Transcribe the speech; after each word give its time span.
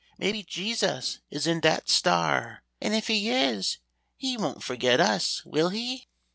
Maybe 0.17 0.41
Jesus 0.41 1.19
is 1.29 1.45
in 1.45 1.59
dat 1.59 1.87
star, 1.87 2.63
and 2.81 2.95
if 2.95 3.05
He 3.05 3.29
is, 3.29 3.77
He 4.17 4.35
won't 4.35 4.63
forget 4.63 4.99
us, 4.99 5.45
will 5.45 5.69
He?" 5.69 6.07